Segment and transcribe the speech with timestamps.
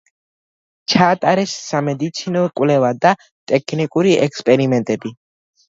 [0.93, 3.13] ჩაატარეს სამეცნიერო კვლევა და
[3.53, 5.17] ტექნიკური ექსპერიმენტები.